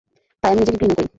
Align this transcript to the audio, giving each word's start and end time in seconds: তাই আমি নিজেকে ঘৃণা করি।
তাই 0.43 0.49
আমি 0.51 0.59
নিজেকে 0.59 0.77
ঘৃণা 0.81 0.95
করি। 0.95 1.07